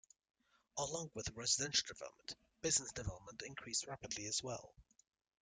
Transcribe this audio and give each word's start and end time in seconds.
Along 0.77 1.11
with 1.13 1.29
residential 1.35 1.85
development, 1.87 2.33
business 2.63 2.91
development 2.91 3.43
increased 3.45 3.85
rapidly 3.85 4.25
as 4.25 4.41
well. 4.41 4.73